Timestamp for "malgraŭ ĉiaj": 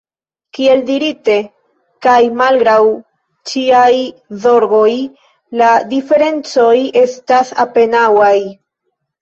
2.39-3.93